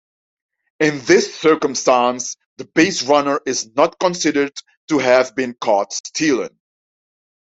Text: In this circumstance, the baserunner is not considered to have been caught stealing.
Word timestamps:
In 0.79 0.99
this 1.05 1.35
circumstance, 1.35 2.35
the 2.57 2.65
baserunner 2.65 3.37
is 3.45 3.69
not 3.75 3.99
considered 3.99 4.51
to 4.87 4.97
have 4.97 5.35
been 5.35 5.53
caught 5.53 5.93
stealing. 5.93 6.59